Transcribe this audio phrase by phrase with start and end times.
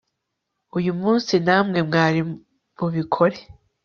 [0.77, 2.19] uyu munsi namwe mwari
[2.77, 3.37] bubikore